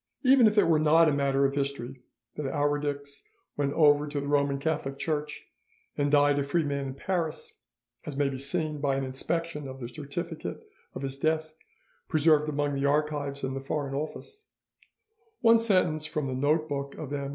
Even 0.23 0.47
if 0.47 0.57
it 0.57 0.67
were 0.67 0.79
not 0.79 1.07
a 1.07 1.11
matter 1.13 1.45
of 1.45 1.53
history 1.53 2.01
that 2.35 2.47
Arwedicks 2.51 3.21
went 3.55 3.73
over 3.73 4.07
to 4.07 4.19
the 4.19 4.27
Roman 4.27 4.57
Catholic 4.57 4.97
Church 4.97 5.45
and 5.95 6.09
died 6.09 6.39
a 6.39 6.43
free 6.43 6.63
man 6.63 6.87
in 6.87 6.93
Paris, 6.95 7.53
as 8.07 8.17
may 8.17 8.27
be 8.27 8.39
seen 8.39 8.79
by 8.81 8.95
an 8.95 9.03
inspection 9.03 9.67
of 9.67 9.79
the 9.79 9.87
certificate 9.87 10.67
of 10.95 11.03
his 11.03 11.17
death 11.17 11.53
preserved 12.07 12.49
among 12.49 12.73
the 12.73 12.85
archives 12.87 13.43
in 13.43 13.53
the 13.53 13.61
Foreign 13.61 13.93
Office, 13.93 14.45
one 15.41 15.59
sentence 15.59 16.07
from 16.07 16.25
the 16.25 16.33
note 16.33 16.67
book 16.67 16.95
of 16.95 17.13
M. 17.13 17.29